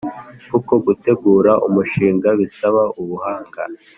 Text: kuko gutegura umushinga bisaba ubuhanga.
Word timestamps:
kuko 0.51 0.73
gutegura 0.85 1.51
umushinga 1.67 2.29
bisaba 2.39 2.81
ubuhanga. 3.01 3.61